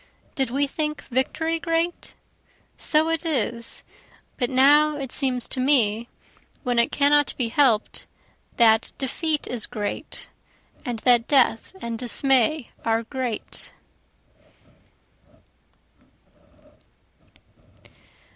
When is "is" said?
3.23-3.83, 9.45-9.67